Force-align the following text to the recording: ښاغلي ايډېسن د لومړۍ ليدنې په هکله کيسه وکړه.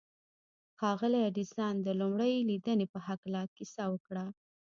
ښاغلي 0.79 1.19
ايډېسن 1.23 1.73
د 1.81 1.87
لومړۍ 1.99 2.33
ليدنې 2.49 2.85
په 2.93 2.99
هکله 3.07 3.41
کيسه 3.55 3.83
وکړه. 3.91 4.25